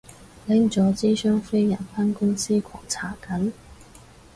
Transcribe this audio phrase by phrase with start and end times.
[0.47, 3.51] 拎咗支雙飛人返公司狂搽緊